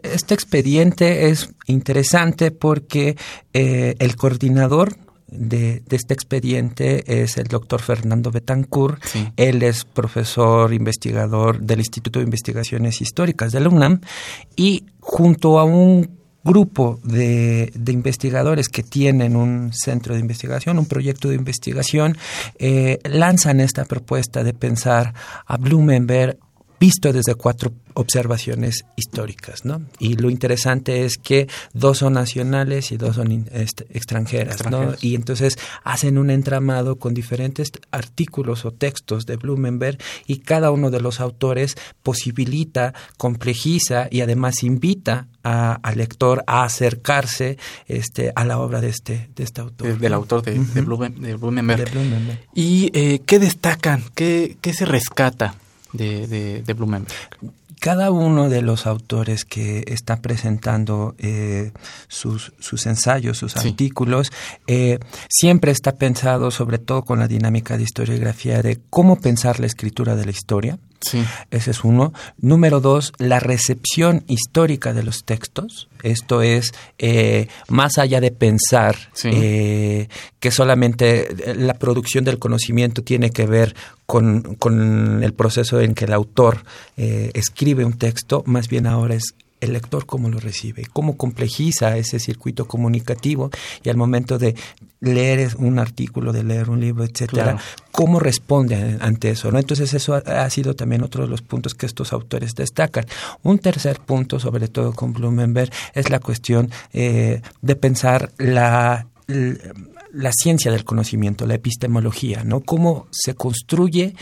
este 0.04 0.34
expediente 0.34 1.28
es 1.30 1.50
interesante 1.66 2.52
porque 2.52 3.16
eh, 3.52 3.96
el 3.98 4.14
coordinador 4.14 4.96
de, 5.26 5.82
este 5.90 6.14
expediente 6.14 7.22
es 7.22 7.36
el 7.36 7.48
doctor 7.48 7.82
Fernando 7.82 8.30
Betancourt. 8.30 9.02
Él 9.36 9.64
es 9.64 9.84
profesor 9.84 10.72
investigador 10.72 11.60
del 11.60 11.80
Instituto 11.80 12.20
de 12.20 12.26
Investigaciones 12.26 13.00
Históricas 13.00 13.50
de 13.50 13.58
la 13.58 13.70
UNAM 13.70 14.00
y 14.54 14.84
junto 15.00 15.58
a 15.58 15.64
un 15.64 16.17
grupo 16.48 16.98
de, 17.04 17.70
investigadores 17.86 18.68
que 18.70 18.82
tienen 18.82 19.36
un 19.36 19.70
centro 19.74 20.14
de 20.14 20.20
investigación, 20.20 20.78
un 20.78 20.86
proyecto 20.86 21.28
de 21.28 21.34
investigación, 21.34 22.16
eh, 22.58 22.98
lanzan 23.04 23.60
esta 23.60 23.84
propuesta 23.84 24.42
de 24.42 24.54
pensar 24.54 25.12
a 25.46 25.56
Blumenberg 25.58 26.38
visto 26.78 27.12
desde 27.12 27.34
cuatro 27.34 27.72
observaciones 27.94 28.84
históricas, 28.96 29.64
¿no? 29.64 29.82
Y 29.98 30.14
lo 30.14 30.30
interesante 30.30 31.04
es 31.04 31.18
que 31.18 31.48
dos 31.72 31.98
son 31.98 32.12
nacionales 32.12 32.92
y 32.92 32.96
dos 32.96 33.16
son 33.16 33.46
este, 33.52 33.86
extranjeras, 33.90 34.70
¿no? 34.70 34.94
Y 35.00 35.14
entonces 35.16 35.58
hacen 35.82 36.18
un 36.18 36.30
entramado 36.30 36.96
con 36.96 37.14
diferentes 37.14 37.72
artículos 37.90 38.64
o 38.64 38.70
textos 38.70 39.26
de 39.26 39.36
Blumenberg 39.36 39.98
y 40.26 40.38
cada 40.38 40.70
uno 40.70 40.90
de 40.90 41.00
los 41.00 41.20
autores 41.20 41.74
posibilita, 42.02 42.94
complejiza 43.16 44.06
y 44.10 44.20
además 44.20 44.62
invita 44.62 45.26
al 45.42 45.96
lector 45.96 46.44
a 46.46 46.64
acercarse 46.64 47.56
este, 47.86 48.32
a 48.36 48.44
la 48.44 48.58
obra 48.58 48.80
de 48.80 48.90
este, 48.90 49.30
de 49.34 49.44
este 49.44 49.60
autor. 49.62 49.98
Del 49.98 50.12
autor 50.12 50.42
de, 50.42 50.82
Blumenberg. 50.82 51.90
¿Y 52.54 52.90
eh, 52.92 53.20
qué 53.24 53.38
destacan? 53.38 54.04
¿Qué, 54.14 54.58
¿Qué 54.60 54.72
se 54.72 54.84
rescata 54.84 55.54
de, 55.98 56.26
de, 56.26 56.62
de 56.62 56.72
Blumenberg? 56.72 57.14
cada 57.80 58.10
uno 58.10 58.48
de 58.48 58.62
los 58.62 58.86
autores 58.86 59.44
que 59.44 59.84
está 59.86 60.20
presentando 60.20 61.14
eh, 61.18 61.72
sus, 62.08 62.52
sus, 62.58 62.86
ensayos, 62.86 63.38
sus 63.38 63.56
artículos, 63.56 64.32
eh, 64.66 64.98
siempre 65.28 65.70
está 65.70 65.92
pensado, 65.96 66.50
sobre 66.50 66.78
todo 66.78 67.02
con 67.02 67.18
la 67.18 67.28
dinámica 67.28 67.76
de 67.76 67.84
historiografía, 67.84 68.62
de 68.62 68.80
cómo 68.90 69.20
pensar 69.20 69.60
la 69.60 69.66
escritura 69.66 70.16
de 70.16 70.24
la 70.24 70.30
historia. 70.30 70.78
Sí. 71.00 71.24
Ese 71.50 71.70
es 71.70 71.84
uno. 71.84 72.12
Número 72.38 72.80
dos, 72.80 73.12
la 73.18 73.40
recepción 73.40 74.24
histórica 74.26 74.92
de 74.92 75.02
los 75.02 75.24
textos. 75.24 75.88
Esto 76.02 76.42
es, 76.42 76.72
eh, 76.98 77.48
más 77.68 77.98
allá 77.98 78.20
de 78.20 78.30
pensar 78.30 78.96
que 79.14 80.50
solamente 80.50 81.54
la 81.56 81.74
producción 81.74 82.24
del 82.24 82.38
conocimiento 82.38 83.02
tiene 83.02 83.30
que 83.30 83.46
ver 83.46 83.74
con, 84.06 84.54
con 84.54 85.22
el 85.22 85.34
proceso 85.34 85.80
en 85.80 85.94
que 85.94 86.06
el 86.06 86.12
autor 86.12 86.64
eh, 86.96 87.30
escribe 87.34 87.84
un 87.84 87.98
texto, 87.98 88.42
más 88.46 88.68
bien 88.68 88.86
ahora 88.86 89.14
es 89.14 89.34
el 89.60 89.72
lector 89.72 90.06
cómo 90.06 90.28
lo 90.28 90.38
recibe, 90.38 90.86
cómo 90.92 91.16
complejiza 91.16 91.96
ese 91.96 92.18
circuito 92.18 92.66
comunicativo 92.66 93.50
y 93.82 93.88
al 93.88 93.96
momento 93.96 94.38
de 94.38 94.54
leer 95.00 95.56
un 95.58 95.78
artículo, 95.78 96.32
de 96.32 96.44
leer 96.44 96.70
un 96.70 96.80
libro, 96.80 97.04
etcétera, 97.04 97.58
cómo 97.92 98.18
responde 98.20 98.98
ante 99.00 99.30
eso, 99.30 99.50
¿no? 99.50 99.58
Entonces 99.58 99.94
eso 99.94 100.14
ha, 100.14 100.50
sido 100.50 100.74
también 100.74 101.02
otro 101.02 101.24
de 101.24 101.30
los 101.30 101.42
puntos 101.42 101.74
que 101.74 101.86
estos 101.86 102.12
autores 102.12 102.54
destacan. 102.54 103.06
Un 103.42 103.58
tercer 103.58 104.00
punto, 104.00 104.40
sobre 104.40 104.68
todo 104.68 104.92
con 104.92 105.12
Blumenberg, 105.12 105.70
es 105.94 106.10
la 106.10 106.18
cuestión 106.18 106.70
eh, 106.92 107.42
de 107.62 107.76
pensar 107.76 108.32
la 108.38 109.06
la 109.28 109.58
ciencia 110.32 110.70
del 110.72 110.84
conocimiento, 110.84 111.46
la 111.46 111.54
epistemología, 111.54 112.44
¿no? 112.44 112.60
Cómo 112.60 113.06
se 113.10 113.34
construye, 113.34 114.14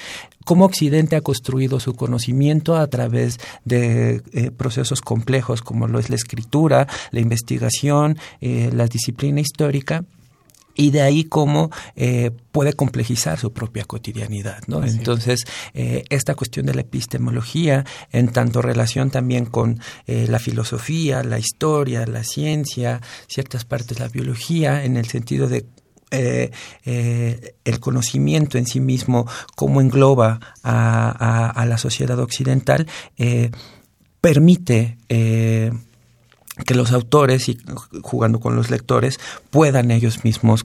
cómo 0.44 0.64
Occidente 0.64 1.16
ha 1.16 1.20
construido 1.20 1.80
su 1.80 1.94
conocimiento 1.94 2.76
a 2.76 2.86
través 2.86 3.38
de 3.64 4.22
eh, 4.32 4.50
procesos 4.50 5.00
complejos 5.00 5.62
como 5.62 5.88
lo 5.88 5.98
es 5.98 6.10
la 6.10 6.16
escritura, 6.16 6.86
la 7.10 7.20
investigación, 7.20 8.18
eh, 8.40 8.70
la 8.72 8.86
disciplina 8.86 9.40
histórica 9.40 10.04
y 10.76 10.90
de 10.90 11.02
ahí 11.02 11.24
cómo 11.24 11.70
eh, 11.94 12.30
puede 12.52 12.74
complejizar 12.74 13.38
su 13.38 13.52
propia 13.52 13.84
cotidianidad. 13.84 14.62
¿no? 14.66 14.84
Entonces, 14.84 15.44
esta 15.74 16.34
cuestión 16.34 16.66
de 16.66 16.74
la 16.74 16.82
epistemología, 16.82 17.84
en 18.12 18.28
tanto 18.28 18.62
relación 18.62 19.10
también 19.10 19.46
con 19.46 19.80
la 20.06 20.38
filosofía, 20.38 21.22
la 21.22 21.38
historia, 21.38 22.06
la 22.06 22.24
ciencia, 22.24 23.00
ciertas 23.26 23.64
partes 23.64 23.98
de 23.98 24.04
la 24.04 24.08
biología, 24.08 24.84
en 24.84 24.96
el 24.96 25.06
sentido 25.06 25.48
de 25.48 25.66
eh, 26.12 26.52
eh, 26.84 27.56
el 27.64 27.80
conocimiento 27.80 28.58
en 28.58 28.66
sí 28.66 28.78
mismo, 28.78 29.26
cómo 29.56 29.80
engloba 29.80 30.38
a, 30.62 31.66
la 31.68 31.78
sociedad 31.78 32.18
occidental, 32.20 32.86
eh, 33.18 33.50
permite 34.20 34.98
que 36.64 36.74
los 36.74 36.92
autores 36.92 37.48
y 37.48 37.58
jugando 38.02 38.40
con 38.40 38.56
los 38.56 38.70
lectores 38.70 39.20
puedan 39.50 39.90
ellos 39.90 40.24
mismos 40.24 40.64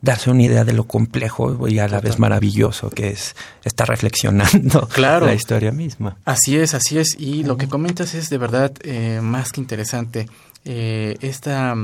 darse 0.00 0.30
una 0.30 0.42
idea 0.42 0.64
de 0.64 0.72
lo 0.72 0.84
complejo 0.84 1.66
y 1.68 1.78
a 1.78 1.88
la 1.88 2.00
vez 2.00 2.18
maravilloso 2.18 2.90
que 2.90 3.08
es 3.08 3.34
estar 3.64 3.88
reflexionando 3.88 4.88
la 4.96 5.34
historia 5.34 5.72
misma. 5.72 6.16
Así 6.24 6.56
es, 6.56 6.74
así 6.74 6.98
es. 6.98 7.16
Y 7.18 7.42
lo 7.42 7.56
que 7.56 7.68
comentas 7.68 8.14
es 8.14 8.30
de 8.30 8.38
verdad 8.38 8.72
más 9.20 9.52
que 9.52 9.60
interesante. 9.60 10.28
esta 10.64 11.74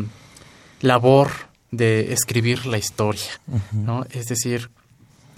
labor 0.80 1.30
de 1.71 2.12
escribir 2.12 2.66
la 2.66 2.78
historia, 2.78 3.40
¿no? 3.73 4.04
Es 4.11 4.26
decir, 4.26 4.71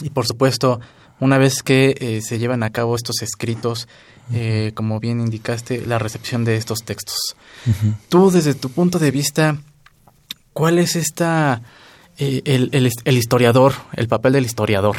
y 0.03 0.11
por 0.11 0.27
supuesto, 0.27 0.81
una 1.21 1.39
vez 1.39 1.63
que 1.63 1.97
eh, 1.99 2.21
se 2.23 2.39
llevan 2.39 2.63
a 2.63 2.71
cabo 2.71 2.95
estos 2.95 3.23
escritos, 3.23 3.89
eh, 4.33 4.73
como 4.75 5.01
bien 5.01 5.21
indicaste, 5.21 5.85
la 5.87 5.99
recepción 5.99 6.45
de 6.45 6.57
estos 6.57 6.85
textos. 6.85 7.37
Tú, 8.09 8.31
desde 8.31 8.55
tu 8.55 8.71
punto 8.71 8.99
de 8.99 9.11
vista, 9.11 9.57
¿cuál 10.53 10.79
es 10.79 10.97
esta 10.97 11.63
eh, 12.19 12.43
el, 12.45 12.71
el, 12.73 13.17
historiador, 13.17 13.75
el 13.95 14.09
papel 14.09 14.35
del 14.35 14.45
historiador? 14.45 14.97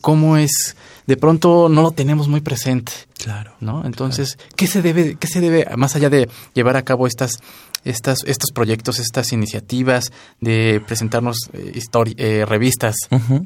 ¿Cómo 0.00 0.38
es? 0.38 0.76
De 1.06 1.16
pronto 1.16 1.68
no 1.68 1.82
lo 1.82 1.90
tenemos 1.90 2.28
muy 2.28 2.40
presente. 2.40 2.92
Claro. 3.18 3.52
¿No? 3.60 3.84
Entonces, 3.84 4.38
¿qué 4.56 4.66
se 4.66 4.80
debe, 4.80 5.16
qué 5.16 5.26
se 5.26 5.40
debe, 5.40 5.66
más 5.76 5.94
allá 5.94 6.08
de 6.08 6.28
llevar 6.54 6.76
a 6.76 6.82
cabo 6.82 7.06
estas 7.06 7.40
estas, 7.84 8.24
estos 8.24 8.50
proyectos, 8.52 8.98
estas 8.98 9.32
iniciativas 9.32 10.12
de 10.40 10.82
presentarnos 10.86 11.36
eh, 11.52 11.80
eh, 12.16 12.44
revistas 12.46 12.96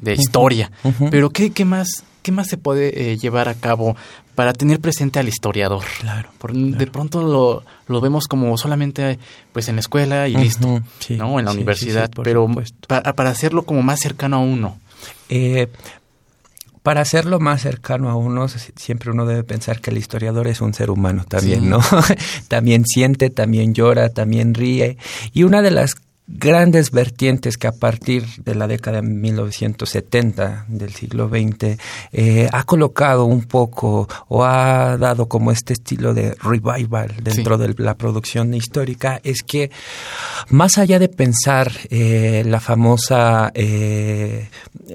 de 0.00 0.14
historia. 0.14 0.70
Pero 1.10 1.30
¿qué, 1.30 1.50
qué, 1.50 1.64
más, 1.64 2.04
¿qué 2.22 2.32
más 2.32 2.48
se 2.48 2.56
puede 2.56 3.12
eh, 3.12 3.16
llevar 3.16 3.48
a 3.48 3.54
cabo 3.54 3.96
para 4.34 4.52
tener 4.52 4.80
presente 4.80 5.18
al 5.18 5.28
historiador? 5.28 5.84
Claro, 6.00 6.30
De 6.52 6.86
pronto 6.86 7.22
lo, 7.22 7.64
lo, 7.86 8.00
vemos 8.00 8.26
como 8.26 8.56
solamente 8.58 9.18
pues 9.52 9.68
en 9.68 9.76
la 9.76 9.80
escuela 9.80 10.28
y 10.28 10.34
listo, 10.36 10.82
¿no? 11.10 11.38
En 11.38 11.44
la 11.44 11.52
universidad, 11.52 12.10
pero 12.22 12.48
para, 12.88 13.12
para 13.12 13.30
hacerlo 13.30 13.64
como 13.64 13.82
más 13.82 14.00
cercano 14.00 14.36
a 14.36 14.40
uno. 14.40 14.78
Eh, 15.28 15.68
para 16.84 17.00
hacerlo 17.00 17.40
más 17.40 17.62
cercano 17.62 18.10
a 18.10 18.14
uno, 18.14 18.46
siempre 18.46 19.10
uno 19.10 19.24
debe 19.24 19.42
pensar 19.42 19.80
que 19.80 19.90
el 19.90 19.96
historiador 19.96 20.48
es 20.48 20.60
un 20.60 20.74
ser 20.74 20.90
humano 20.90 21.24
también, 21.26 21.70
¿no? 21.70 21.80
también 22.48 22.84
siente, 22.84 23.30
también 23.30 23.72
llora, 23.72 24.10
también 24.10 24.52
ríe. 24.52 24.98
Y 25.32 25.44
una 25.44 25.62
de 25.62 25.70
las 25.70 25.94
grandes 26.26 26.90
vertientes 26.90 27.58
que 27.58 27.66
a 27.66 27.72
partir 27.72 28.24
de 28.44 28.54
la 28.54 28.66
década 28.66 29.02
de 29.02 29.08
1970 29.08 30.64
del 30.68 30.94
siglo 30.94 31.28
XX 31.28 31.78
eh, 32.12 32.48
ha 32.50 32.64
colocado 32.64 33.26
un 33.26 33.42
poco 33.42 34.08
o 34.28 34.42
ha 34.42 34.96
dado 34.96 35.28
como 35.28 35.50
este 35.50 35.74
estilo 35.74 36.14
de 36.14 36.34
revival 36.34 37.14
dentro 37.22 37.58
de 37.58 37.74
la 37.76 37.96
producción 37.96 38.54
histórica 38.54 39.20
es 39.22 39.42
que 39.42 39.70
más 40.48 40.78
allá 40.78 40.98
de 40.98 41.10
pensar 41.10 41.70
eh, 41.90 42.42
la 42.46 42.60
famosa 42.60 43.50
eh, 43.54 44.48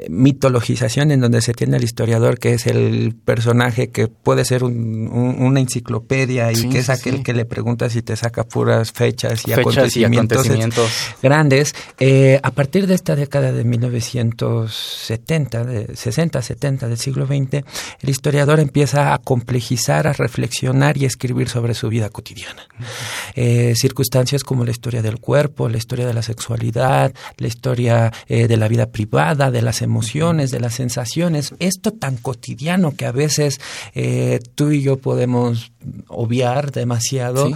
mitologización 0.09 1.11
en 1.11 1.21
donde 1.21 1.41
se 1.41 1.53
tiene 1.53 1.77
el 1.77 1.83
historiador 1.83 2.39
que 2.39 2.53
es 2.53 2.65
el 2.65 3.13
personaje 3.23 3.89
que 3.89 4.07
puede 4.07 4.45
ser 4.45 4.63
una 4.63 5.59
enciclopedia 5.59 6.51
y 6.51 6.69
que 6.69 6.79
es 6.79 6.89
aquel 6.89 7.21
que 7.21 7.33
le 7.33 7.45
pregunta 7.45 7.87
si 7.87 8.01
te 8.01 8.15
saca 8.15 8.45
puras 8.45 8.91
fechas 8.91 9.47
y 9.47 9.53
acontecimientos 9.53 10.47
grandes. 11.21 11.75
Eh, 11.99 12.39
a 12.41 12.51
partir 12.51 12.87
de 12.87 12.95
esta 12.95 13.15
década 13.15 13.51
de 13.51 13.63
1970, 13.63 15.63
de 15.63 15.95
60, 15.95 16.41
70 16.41 16.87
del 16.87 16.97
siglo 16.97 17.27
XX, 17.27 17.63
el 18.01 18.09
historiador 18.09 18.59
empieza 18.59 19.13
a 19.13 19.17
complejizar, 19.19 20.07
a 20.07 20.13
reflexionar 20.13 20.97
y 20.97 21.03
a 21.03 21.07
escribir 21.07 21.49
sobre 21.49 21.73
su 21.73 21.89
vida 21.89 22.09
cotidiana. 22.09 22.67
Eh, 23.35 23.73
circunstancias 23.75 24.43
como 24.43 24.65
la 24.65 24.71
historia 24.71 25.01
del 25.01 25.19
cuerpo, 25.19 25.69
la 25.69 25.77
historia 25.77 26.07
de 26.07 26.13
la 26.13 26.21
sexualidad, 26.21 27.13
la 27.37 27.47
historia 27.47 28.11
eh, 28.27 28.47
de 28.47 28.57
la 28.57 28.67
vida 28.67 28.87
privada, 28.87 29.51
de 29.51 29.61
las 29.61 29.81
emociones, 29.81 30.51
de 30.51 30.59
las 30.59 30.75
sensaciones, 30.75 31.53
esto 31.59 31.91
tan 31.91 32.17
cotidiano 32.17 32.95
que 32.95 33.05
a 33.05 33.11
veces 33.11 33.59
tú 34.55 34.71
y 34.71 34.81
yo 34.81 34.97
podemos 34.97 35.71
obviar 36.07 36.71
demasiado, 36.71 37.51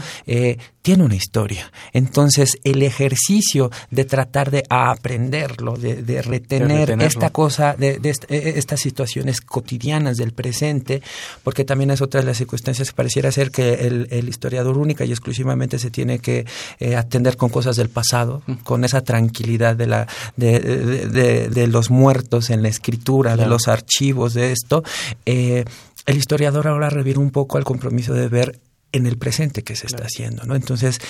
tiene 0.84 1.06
una 1.06 1.16
historia. 1.16 1.72
Entonces, 1.94 2.60
el 2.66 2.84
ejercicio 2.84 3.72
de 3.90 4.04
tratar 4.04 4.52
de 4.52 4.66
aprenderlo, 4.70 5.78
de, 5.78 6.22
retener 6.22 7.02
esta 7.02 7.30
cosa, 7.30 7.74
de, 7.74 8.02
e, 8.04 8.13
e, 8.28 8.60
estas 8.60 8.82
situaciones 8.82 9.40
cotidianas 9.40 10.18
del 10.18 10.34
presente, 10.34 11.02
porque 11.42 11.63
también 11.63 11.90
es 11.90 12.02
otra 12.02 12.20
de 12.20 12.28
las 12.28 12.38
circunstancias 12.38 12.90
que 12.90 12.96
pareciera 12.96 13.32
ser 13.32 13.50
que 13.50 13.74
el, 13.74 14.28
historiador 14.28 14.78
única 14.78 15.06
y 15.06 15.12
exclusivamente 15.12 15.80
se 15.80 15.90
tiene 15.90 16.20
que 16.20 16.46
eh, 16.80 16.98
atender 16.98 17.38
con 17.38 17.50
cosas 17.50 17.78
del 17.78 17.88
pasado, 17.88 18.42
con 18.63 18.84
esa 18.84 19.02
tranquilidad 19.02 19.78
de, 19.78 19.88
la, 19.88 20.08
de, 20.36 21.68
los 21.68 21.92
muertos 21.92 22.50
en 22.50 22.62
la 22.62 22.68
escritura, 22.68 23.38
de 23.38 23.48
los 23.48 23.70
archivos, 23.70 24.34
de 24.34 24.52
esto. 24.52 24.84
Eh, 25.25 25.63
el 26.06 26.18
historiador 26.18 26.68
ahora 26.68 26.90
reviene 26.90 27.22
un 27.22 27.32
poco 27.32 27.58
al 27.58 27.63
compromiso 27.63 28.13
de 28.13 28.28
ver 28.28 28.60
en 28.94 29.06
el 29.06 29.18
presente 29.18 29.64
que 29.64 29.76
se 29.76 29.88
está 29.88 30.04
haciendo, 30.04 30.46
¿no? 30.46 30.56
Entonces, 30.56 31.02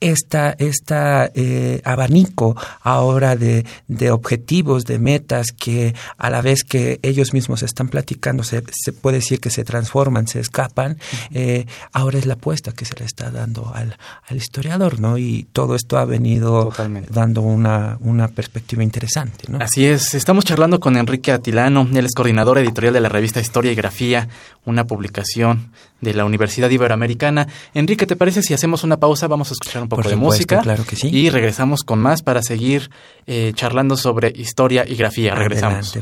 esta, 0.00 0.54
esta 0.58 1.30
eh, 1.34 1.80
abanico 1.84 2.54
ahora 2.82 3.34
de, 3.34 3.64
de, 3.88 4.10
objetivos, 4.10 4.84
de 4.84 4.98
metas 4.98 5.52
que 5.52 5.94
a 6.18 6.28
la 6.28 6.42
vez 6.42 6.64
que 6.64 7.00
ellos 7.02 7.32
mismos 7.32 7.62
están 7.62 7.88
platicando, 7.88 8.42
se, 8.42 8.62
se 8.72 8.92
puede 8.92 9.18
decir 9.18 9.40
que 9.40 9.48
se 9.48 9.64
transforman, 9.64 10.26
se 10.26 10.40
escapan, 10.40 10.98
eh, 11.32 11.66
ahora 11.92 12.18
es 12.18 12.26
la 12.26 12.34
apuesta 12.34 12.72
que 12.72 12.84
se 12.84 12.94
le 12.98 13.06
está 13.06 13.30
dando 13.30 13.72
al, 13.74 13.96
al 14.28 14.36
historiador, 14.36 15.00
¿no? 15.00 15.16
Y 15.16 15.46
todo 15.52 15.74
esto 15.74 15.96
ha 15.96 16.04
venido 16.04 16.72
dando 17.08 17.40
una, 17.40 17.96
una 18.00 18.28
perspectiva 18.28 18.82
interesante, 18.82 19.46
¿no? 19.48 19.58
Así 19.60 19.86
es, 19.86 20.14
estamos 20.14 20.44
charlando 20.44 20.78
con 20.78 20.96
Enrique 20.96 21.32
Atilano, 21.32 21.88
él 21.94 22.04
es 22.04 22.12
coordinador 22.12 22.58
editorial 22.58 22.92
de 22.92 23.00
la 23.00 23.08
revista 23.08 23.40
Historia 23.40 23.72
y 23.72 23.74
Grafía, 23.74 24.28
una 24.66 24.84
publicación 24.84 25.70
de 26.00 26.14
la 26.14 26.24
Universidad 26.24 26.70
Iberoamericana. 26.70 27.48
Enrique, 27.74 28.06
¿te 28.06 28.16
parece 28.16 28.42
si 28.42 28.54
hacemos 28.54 28.84
una 28.84 28.98
pausa? 28.98 29.26
Vamos 29.28 29.50
a 29.50 29.54
escuchar 29.54 29.82
un 29.82 29.88
poco 29.88 30.08
de 30.08 30.16
música. 30.16 30.60
Claro 30.60 30.84
que 30.84 30.96
sí. 30.96 31.08
Y 31.08 31.30
regresamos 31.30 31.82
con 31.82 31.98
más 31.98 32.22
para 32.22 32.42
seguir 32.42 32.90
eh, 33.26 33.52
charlando 33.54 33.96
sobre 33.96 34.32
historia 34.34 34.84
y 34.86 34.96
grafía. 34.96 35.34
Regresamos. 35.34 35.98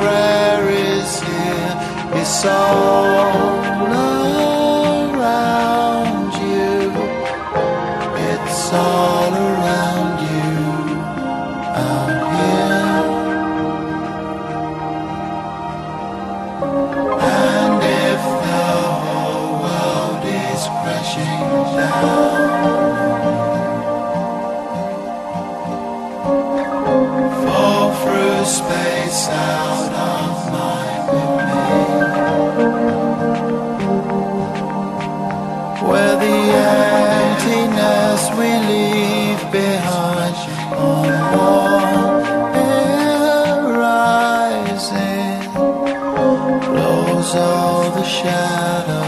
prayer 0.00 0.70
is 0.70 1.20
here, 1.20 1.74
it's 2.20 2.44
all. 2.46 3.90
Love. 3.92 4.19
all 47.34 47.90
the 47.90 48.04
shadows. 48.04 48.99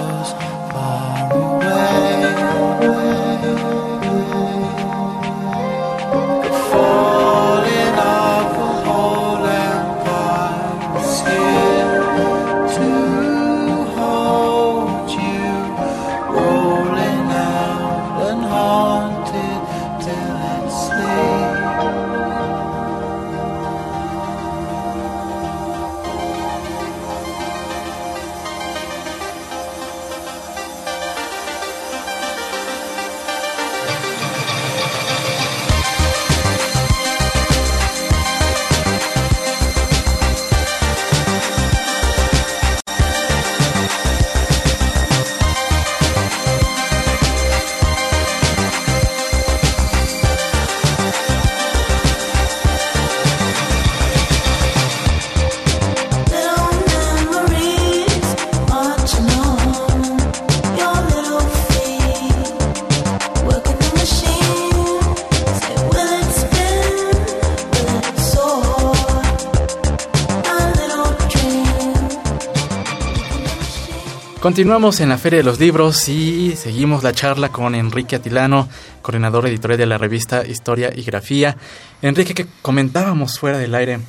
Continuamos 74.42 74.98
en 74.98 75.10
la 75.10 75.18
Feria 75.18 75.36
de 75.36 75.44
los 75.44 75.60
Libros 75.60 76.08
y 76.08 76.56
seguimos 76.56 77.04
la 77.04 77.12
charla 77.12 77.50
con 77.50 77.76
Enrique 77.76 78.16
Atilano, 78.16 78.68
coordinador 79.00 79.46
editorial 79.46 79.78
de 79.78 79.86
la 79.86 79.98
revista 79.98 80.44
Historia 80.44 80.92
y 80.92 81.02
Grafía. 81.02 81.56
Enrique, 82.02 82.34
que 82.34 82.48
comentábamos 82.60 83.38
fuera 83.38 83.56
del 83.56 83.72
aire, 83.72 84.00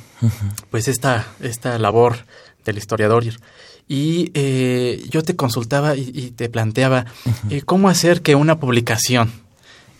pues 0.72 0.88
esta, 0.88 1.24
esta 1.40 1.78
labor 1.78 2.16
del 2.64 2.78
historiador. 2.78 3.22
Y 3.86 4.32
eh, 4.34 5.06
yo 5.08 5.22
te 5.22 5.36
consultaba 5.36 5.94
y, 5.94 6.32
te 6.32 6.48
planteaba 6.48 7.04
eh, 7.48 7.62
cómo 7.62 7.88
hacer 7.88 8.20
que 8.20 8.34
una 8.34 8.58
publicación 8.58 9.30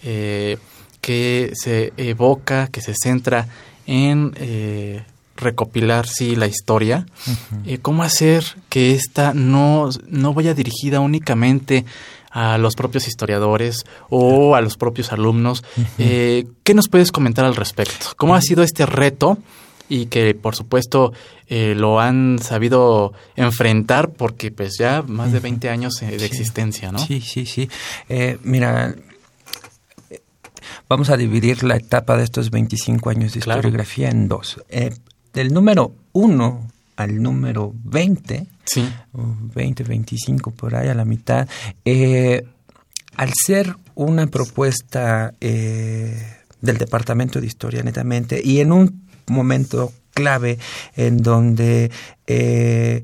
eh, 0.02 0.58
que 1.00 1.52
se 1.54 1.92
evoca, 1.96 2.66
que 2.66 2.80
se 2.80 2.94
centra 3.00 3.46
en 3.86 4.34
recopilar, 5.36 6.06
sí, 6.06 6.36
la 6.36 6.46
historia, 6.46 7.06
eh, 7.64 7.78
cómo 7.78 8.02
hacer 8.02 8.44
que 8.68 8.92
esta 8.92 9.34
no, 9.34 9.88
no 10.08 10.34
vaya 10.34 10.54
dirigida 10.54 11.00
únicamente 11.00 11.84
a 12.30 12.58
los 12.58 12.74
propios 12.74 13.06
historiadores 13.06 13.84
o 14.10 14.56
a 14.56 14.60
los 14.60 14.76
propios 14.76 15.12
alumnos. 15.12 15.64
Eh, 15.98 16.46
¿Qué 16.64 16.74
nos 16.74 16.88
puedes 16.88 17.12
comentar 17.12 17.44
al 17.44 17.56
respecto? 17.56 18.08
¿Cómo 18.16 18.34
ha 18.34 18.40
sido 18.40 18.62
este 18.62 18.86
reto? 18.86 19.38
y 19.86 20.06
que 20.06 20.34
por 20.34 20.56
supuesto 20.56 21.12
eh, 21.46 21.74
lo 21.76 22.00
han 22.00 22.38
sabido 22.38 23.12
enfrentar 23.36 24.12
porque 24.12 24.50
pues 24.50 24.78
ya 24.78 25.02
más 25.06 25.30
de 25.30 25.40
20 25.40 25.68
años 25.68 26.00
de 26.00 26.24
existencia, 26.24 26.90
¿no? 26.90 26.98
Sí, 26.98 27.20
sí, 27.20 27.44
sí. 27.44 27.68
mira, 28.42 28.94
vamos 30.88 31.10
a 31.10 31.16
dividir 31.16 31.64
la 31.64 31.76
etapa 31.76 32.16
de 32.16 32.24
estos 32.24 32.50
25 32.50 33.10
años 33.10 33.32
de 33.32 33.40
historiografía 33.40 34.10
en 34.10 34.28
dos. 34.28 34.62
Eh, 34.68 34.94
del 35.34 35.52
número 35.52 35.92
1 36.12 36.70
al 36.96 37.22
número 37.22 37.72
20, 37.84 38.46
sí. 38.64 38.88
20, 39.12 39.84
25 39.84 40.52
por 40.52 40.76
ahí 40.76 40.88
a 40.88 40.94
la 40.94 41.04
mitad, 41.04 41.48
eh, 41.84 42.46
al 43.16 43.32
ser 43.34 43.76
una 43.94 44.26
propuesta 44.28 45.34
eh, 45.40 46.36
del 46.60 46.78
Departamento 46.78 47.40
de 47.40 47.46
Historia 47.46 47.82
netamente 47.82 48.40
y 48.42 48.60
en 48.60 48.72
un 48.72 49.04
momento 49.26 49.92
clave 50.12 50.58
en 50.96 51.18
donde 51.18 51.90
eh, 52.26 53.02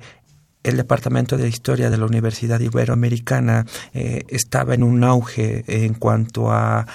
el 0.62 0.76
Departamento 0.76 1.36
de 1.36 1.48
Historia 1.48 1.90
de 1.90 1.96
la 1.96 2.04
Universidad 2.04 2.60
Iberoamericana 2.60 3.66
eh, 3.94 4.24
estaba 4.28 4.74
en 4.74 4.82
un 4.82 5.02
auge 5.04 5.64
en 5.66 5.94
cuanto 5.94 6.52
a 6.52 6.86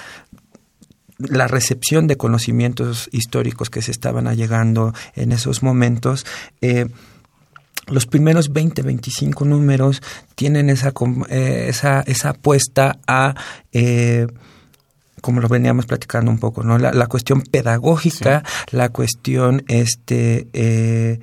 la 1.18 1.48
recepción 1.48 2.06
de 2.06 2.16
conocimientos 2.16 3.08
históricos 3.12 3.70
que 3.70 3.82
se 3.82 3.90
estaban 3.90 4.26
allegando 4.26 4.92
en 5.14 5.32
esos 5.32 5.62
momentos. 5.62 6.26
Eh, 6.60 6.86
los 7.86 8.06
primeros 8.06 8.52
20, 8.52 8.82
25 8.82 9.44
números 9.44 10.02
tienen 10.34 10.70
esa, 10.70 10.92
eh, 11.28 11.66
esa, 11.68 12.00
esa 12.00 12.30
apuesta 12.30 12.98
a 13.06 13.34
eh, 13.72 14.26
como 15.26 15.40
lo 15.40 15.48
veníamos 15.48 15.86
platicando 15.86 16.30
un 16.30 16.38
poco, 16.38 16.62
¿no? 16.62 16.78
La, 16.78 17.06
cuestión 17.08 17.42
pedagógica, 17.42 18.44
la 18.70 18.90
cuestión 18.90 19.64
este 19.66 20.46
eh, 20.52 21.18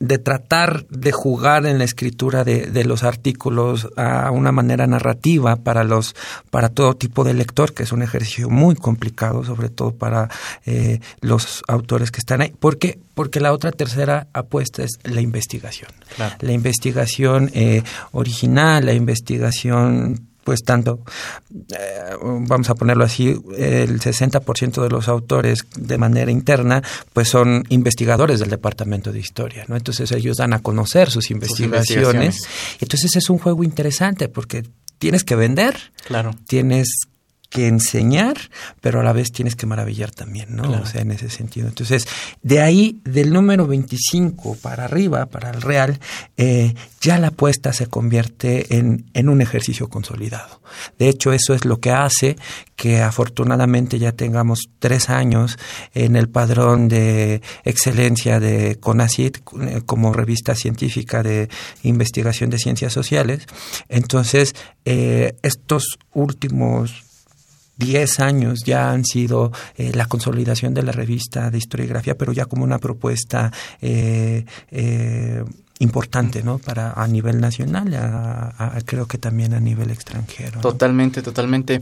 de 0.00 0.18
tratar 0.18 0.86
de 0.88 1.12
jugar 1.12 1.66
en 1.66 1.78
la 1.78 1.84
escritura 1.84 2.42
de, 2.42 2.66
de, 2.66 2.84
los 2.84 3.04
artículos 3.04 3.88
a 3.96 4.30
una 4.30 4.50
manera 4.50 4.86
narrativa 4.86 5.56
para 5.56 5.84
los 5.84 6.16
para 6.50 6.70
todo 6.70 6.94
tipo 6.96 7.22
de 7.22 7.34
lector 7.34 7.74
que 7.74 7.82
es 7.82 7.92
un 7.92 8.02
ejercicio 8.02 8.48
muy 8.48 8.74
complicado 8.74 9.44
sobre 9.44 9.68
todo 9.68 9.92
para 9.92 10.30
eh, 10.64 11.00
los 11.20 11.62
autores 11.68 12.10
que 12.10 12.18
están 12.20 12.40
ahí. 12.40 12.52
¿por 12.58 12.78
qué? 12.78 12.98
porque 13.14 13.40
la 13.40 13.52
otra 13.52 13.72
tercera 13.72 14.28
apuesta 14.32 14.82
es 14.82 14.98
la 15.04 15.20
investigación. 15.20 15.90
La 16.40 16.52
investigación 16.52 17.50
eh, 17.52 17.82
original 18.12 18.86
la 18.86 18.94
investigación 18.94 20.29
pues 20.50 20.64
tanto, 20.64 20.98
eh, 21.78 22.16
vamos 22.20 22.68
a 22.70 22.74
ponerlo 22.74 23.04
así, 23.04 23.40
el 23.56 24.00
60% 24.00 24.82
de 24.82 24.88
los 24.88 25.06
autores 25.06 25.64
de 25.76 25.96
manera 25.96 26.32
interna, 26.32 26.82
pues 27.12 27.28
son 27.28 27.62
investigadores 27.68 28.40
del 28.40 28.50
Departamento 28.50 29.12
de 29.12 29.20
Historia, 29.20 29.64
¿no? 29.68 29.76
Entonces 29.76 30.10
ellos 30.10 30.38
dan 30.38 30.52
a 30.52 30.58
conocer 30.58 31.08
sus 31.08 31.30
investigaciones. 31.30 31.86
Sus 31.86 31.94
investigaciones. 31.94 32.78
Entonces 32.80 33.14
es 33.14 33.30
un 33.30 33.38
juego 33.38 33.62
interesante 33.62 34.28
porque 34.28 34.64
tienes 34.98 35.22
que 35.22 35.36
vender, 35.36 35.76
claro. 36.04 36.32
tienes 36.48 36.88
que 37.50 37.66
enseñar, 37.66 38.38
pero 38.80 39.00
a 39.00 39.02
la 39.02 39.12
vez 39.12 39.32
tienes 39.32 39.56
que 39.56 39.66
maravillar 39.66 40.12
también, 40.12 40.54
¿no? 40.54 40.70
O 40.70 40.86
sea, 40.86 41.02
en 41.02 41.10
ese 41.10 41.28
sentido. 41.28 41.66
Entonces, 41.66 42.06
de 42.42 42.62
ahí, 42.62 43.00
del 43.04 43.32
número 43.32 43.66
25 43.66 44.56
para 44.62 44.84
arriba, 44.84 45.26
para 45.26 45.50
el 45.50 45.60
Real, 45.60 45.98
eh, 46.36 46.74
ya 47.00 47.18
la 47.18 47.28
apuesta 47.28 47.72
se 47.72 47.88
convierte 47.88 48.76
en, 48.76 49.10
en 49.14 49.28
un 49.28 49.42
ejercicio 49.42 49.88
consolidado. 49.88 50.62
De 50.96 51.08
hecho, 51.08 51.32
eso 51.32 51.52
es 51.52 51.64
lo 51.64 51.80
que 51.80 51.90
hace 51.90 52.36
que 52.76 53.02
afortunadamente 53.02 53.98
ya 53.98 54.12
tengamos 54.12 54.70
tres 54.78 55.10
años 55.10 55.58
en 55.92 56.14
el 56.14 56.28
padrón 56.28 56.88
de 56.88 57.42
excelencia 57.64 58.38
de 58.38 58.76
CONACIT 58.78 59.38
eh, 59.38 59.82
como 59.84 60.12
revista 60.12 60.54
científica 60.54 61.24
de 61.24 61.48
investigación 61.82 62.48
de 62.48 62.58
ciencias 62.58 62.92
sociales. 62.92 63.46
Entonces, 63.88 64.54
eh, 64.84 65.34
estos 65.42 65.98
últimos 66.14 67.09
10 67.80 68.20
años 68.20 68.60
ya 68.64 68.92
han 68.92 69.04
sido 69.04 69.50
eh, 69.76 69.90
la 69.94 70.06
consolidación 70.06 70.74
de 70.74 70.82
la 70.82 70.92
revista 70.92 71.50
de 71.50 71.58
historiografía, 71.58 72.16
pero 72.16 72.32
ya 72.32 72.44
como 72.44 72.62
una 72.62 72.78
propuesta 72.78 73.50
eh, 73.80 74.44
eh, 74.70 75.42
importante, 75.80 76.42
¿no? 76.42 76.58
Para 76.58 76.92
a 76.92 77.06
nivel 77.08 77.40
nacional, 77.40 77.88
creo 78.84 79.06
que 79.06 79.18
también 79.18 79.54
a 79.54 79.60
nivel 79.60 79.90
extranjero. 79.90 80.60
Totalmente, 80.60 81.22
totalmente. 81.22 81.80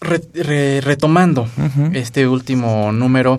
retomando 0.00 1.48
este 1.92 2.28
último 2.28 2.92
número, 2.92 3.38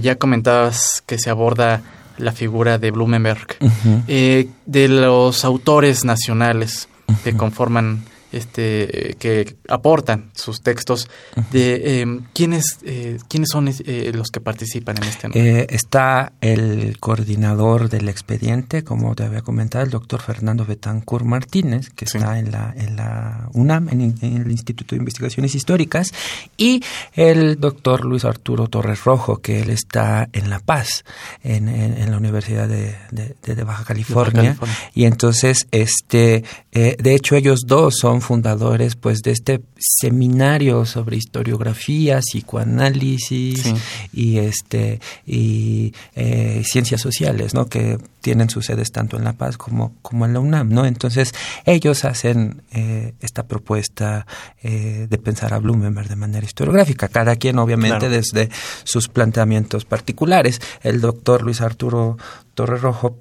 ya 0.00 0.16
comentabas 0.16 1.02
que 1.04 1.18
se 1.18 1.28
aborda 1.28 1.82
la 2.16 2.32
figura 2.32 2.78
de 2.78 2.90
Blumenberg, 2.90 3.58
de 4.06 4.88
los 4.88 5.44
autores 5.44 6.04
nacionales 6.06 6.88
que 7.22 7.36
conforman 7.36 8.04
este, 8.32 9.16
que 9.18 9.56
aportan 9.68 10.30
sus 10.34 10.62
textos 10.62 11.08
de 11.50 12.02
eh, 12.02 12.20
quiénes 12.32 12.78
eh, 12.84 13.18
quiénes 13.28 13.50
son 13.50 13.68
eh, 13.68 14.12
los 14.14 14.30
que 14.30 14.40
participan 14.40 14.96
en 14.98 15.04
este 15.04 15.28
eh, 15.34 15.66
está 15.70 16.32
el 16.40 16.98
coordinador 17.00 17.88
del 17.88 18.08
expediente 18.08 18.84
como 18.84 19.14
te 19.14 19.24
había 19.24 19.42
comentado 19.42 19.84
el 19.84 19.90
doctor 19.90 20.20
Fernando 20.20 20.64
Betancourt 20.64 21.24
Martínez 21.24 21.90
que 21.90 22.04
está 22.04 22.38
en 22.38 22.52
la 22.52 22.72
en 22.76 22.96
la 22.96 23.48
UNAM 23.52 23.88
en, 23.88 24.00
el 24.22 24.50
Instituto 24.50 24.94
de 24.94 25.00
Investigaciones 25.00 25.54
Históricas 25.54 26.12
y 26.56 26.82
el 27.14 27.58
doctor 27.58 28.04
Luis 28.04 28.24
Arturo 28.24 28.68
Torres 28.68 29.04
Rojo 29.04 29.38
que 29.38 29.60
él 29.60 29.70
está 29.70 30.28
en 30.32 30.50
La 30.50 30.60
Paz 30.60 31.04
en, 31.42 31.68
en, 31.68 32.10
la 32.10 32.16
Universidad 32.16 32.68
de, 32.68 32.96
de, 33.10 33.64
Baja, 33.64 33.84
California. 33.84 34.56
y 34.94 35.04
entonces 35.04 35.66
este 35.70 36.44
de 36.72 37.14
hecho 37.14 37.36
ellos 37.36 37.60
dos 37.66 37.96
son 37.98 38.19
fundadores 38.20 38.96
pues 38.96 39.20
de 39.20 39.32
este 39.32 39.60
seminario 39.78 40.84
sobre 40.84 41.16
historiografía, 41.16 42.20
psicoanálisis 42.20 43.72
y 44.12 44.38
este 44.38 45.00
y 45.26 45.92
eh, 46.14 46.62
ciencias 46.64 47.00
sociales, 47.00 47.54
¿no? 47.54 47.66
Que 47.66 47.98
tienen 48.20 48.50
sus 48.50 48.66
sedes 48.66 48.92
tanto 48.92 49.16
en 49.16 49.24
La 49.24 49.32
Paz 49.32 49.56
como, 49.56 49.94
como 50.02 50.26
en 50.26 50.34
la 50.34 50.40
UNAM, 50.40 50.70
¿no? 50.70 50.86
Entonces 50.86 51.34
ellos 51.64 52.04
hacen 52.04 52.62
eh, 52.72 53.14
esta 53.20 53.44
propuesta 53.44 54.26
eh, 54.62 55.06
de 55.08 55.18
pensar 55.18 55.54
a 55.54 55.58
Blumenberg 55.58 56.08
de 56.08 56.16
manera 56.16 56.44
historiográfica, 56.44 57.08
cada 57.08 57.36
quien 57.36 57.58
obviamente 57.58 58.08
desde 58.08 58.50
sus 58.84 59.08
planteamientos 59.08 59.84
particulares. 59.84 60.60
El 60.82 61.00
doctor 61.00 61.42
Luis 61.42 61.60
Arturo 61.60 62.18
Torrerojo 62.54 63.16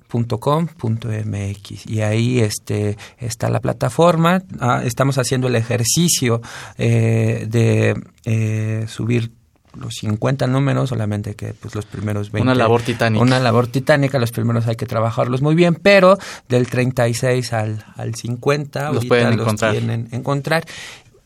.com.mx 0.09 1.85
y 1.85 2.01
ahí 2.01 2.39
este 2.39 2.97
está 3.17 3.49
la 3.49 3.59
plataforma 3.59 4.41
ah, 4.59 4.81
estamos 4.83 5.17
haciendo 5.17 5.47
el 5.47 5.55
ejercicio 5.55 6.41
eh, 6.77 7.45
de 7.49 7.95
eh, 8.25 8.85
subir 8.87 9.31
los 9.79 9.93
50 9.95 10.47
números, 10.47 10.89
solamente 10.89 11.35
que 11.35 11.53
pues 11.53 11.75
los 11.75 11.85
primeros 11.85 12.31
20. 12.31 12.43
Una 12.43 12.55
labor 12.55 12.81
titánica. 12.81 13.21
Una 13.21 13.39
labor 13.39 13.67
titánica, 13.67 14.19
los 14.19 14.31
primeros 14.31 14.67
hay 14.67 14.75
que 14.75 14.85
trabajarlos 14.85 15.41
muy 15.41 15.55
bien, 15.55 15.75
pero 15.75 16.17
del 16.49 16.67
36 16.67 17.53
al, 17.53 17.85
al 17.95 18.15
50 18.15 18.91
los 18.91 19.05
pueden 19.05 19.33
encontrar. 19.33 19.75
encontrar 19.75 20.65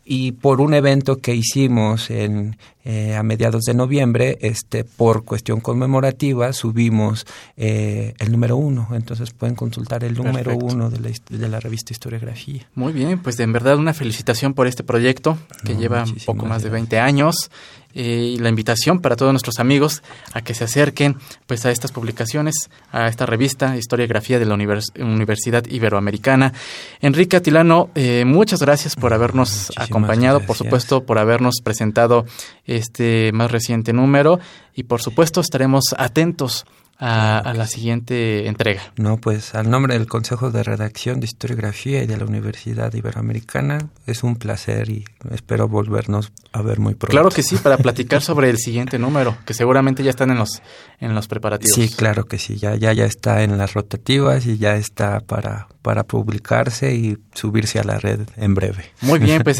y 0.03 0.31
por 0.31 0.61
un 0.61 0.73
evento 0.73 1.17
que 1.17 1.35
hicimos 1.35 2.09
en, 2.09 2.57
eh, 2.83 3.15
a 3.15 3.21
mediados 3.21 3.63
de 3.63 3.73
noviembre, 3.73 4.37
este, 4.41 4.83
por 4.83 5.23
cuestión 5.23 5.59
conmemorativa, 5.59 6.51
subimos 6.53 7.27
eh, 7.55 8.13
el 8.17 8.31
número 8.31 8.57
uno. 8.57 8.89
Entonces 8.93 9.31
pueden 9.31 9.55
consultar 9.55 10.03
el 10.03 10.15
número 10.15 10.57
uno 10.57 10.89
de 10.89 10.99
la, 10.99 11.11
de 11.29 11.47
la, 11.47 11.59
revista 11.59 11.93
Historiografía. 11.93 12.67
Muy 12.73 12.93
bien, 12.93 13.19
pues 13.19 13.39
en 13.39 13.53
verdad 13.53 13.77
una 13.77 13.93
felicitación 13.93 14.53
por 14.53 14.67
este 14.67 14.83
proyecto 14.83 15.37
que 15.63 15.75
lleva 15.75 16.03
un 16.03 16.15
poco 16.25 16.45
más 16.45 16.63
de 16.63 16.69
20 16.69 16.99
años 16.99 17.51
y 17.93 18.37
la 18.37 18.49
invitación 18.49 18.99
para 18.99 19.15
todos 19.15 19.33
nuestros 19.33 19.59
amigos 19.59 20.01
a 20.33 20.41
que 20.41 20.53
se 20.53 20.63
acerquen 20.63 21.17
pues 21.47 21.65
a 21.65 21.71
estas 21.71 21.91
publicaciones, 21.91 22.55
a 22.91 23.07
esta 23.07 23.25
revista 23.25 23.77
Historiografía 23.77 24.39
de 24.39 24.45
la 24.45 24.55
Universidad 24.55 25.65
Iberoamericana. 25.65 26.53
Enrique 27.01 27.37
Atilano, 27.37 27.89
eh, 27.95 28.23
muchas 28.25 28.61
gracias 28.61 28.95
por 28.95 29.13
habernos 29.13 29.71
acompañado, 29.77 30.39
por 30.45 30.55
supuesto, 30.55 31.03
por 31.03 31.17
habernos 31.17 31.61
presentado 31.63 32.25
este 32.65 33.31
más 33.33 33.51
reciente 33.51 33.93
número 33.93 34.39
y 34.75 34.83
por 34.83 35.01
supuesto 35.01 35.41
estaremos 35.41 35.95
atentos 35.97 36.65
a, 37.01 37.53
la 37.55 37.65
siguiente 37.65 38.47
entrega. 38.47 38.93
No, 38.95 39.17
pues 39.17 39.55
al 39.55 39.69
nombre 39.69 39.95
del 39.95 40.05
Consejo 40.05 40.51
de 40.51 40.61
Redacción 40.61 41.19
de 41.19 41.25
Historiografía 41.25 42.03
y 42.03 42.05
de 42.07 42.15
la 42.15 42.25
Universidad 42.25 42.93
Iberoamericana, 42.93 43.89
es 44.05 44.23
un 44.23 44.35
placer 44.35 44.89
y 44.89 45.05
espero 45.31 45.67
volvernos 45.67 46.31
a 46.51 46.61
ver 46.61 46.79
muy 46.79 46.93
pronto. 46.93 47.11
Claro 47.11 47.29
que 47.29 47.41
sí, 47.41 47.55
para 47.57 47.77
platicar 47.77 48.21
sobre 48.21 48.51
el 48.51 48.57
siguiente 48.57 48.99
número, 48.99 49.35
que 49.45 49.55
seguramente 49.55 50.03
ya 50.03 50.11
están 50.11 50.29
en 50.29 50.37
los, 50.37 50.61
en 50.99 51.15
los 51.15 51.27
preparativos. 51.27 51.73
Sí, 51.73 51.89
claro 51.89 52.25
que 52.25 52.37
sí, 52.37 52.57
ya, 52.57 52.75
ya, 52.75 52.93
ya 52.93 53.05
está 53.05 53.41
en 53.41 53.57
las 53.57 53.73
rotativas 53.73 54.45
y 54.45 54.59
ya 54.59 54.75
está 54.75 55.21
para, 55.21 55.69
para 55.81 56.03
publicarse 56.03 56.93
y 56.93 57.17
subirse 57.33 57.79
a 57.79 57.83
la 57.83 57.97
red 57.97 58.21
en 58.37 58.53
breve. 58.53 58.91
Muy 59.01 59.17
bien, 59.17 59.41
pues 59.43 59.59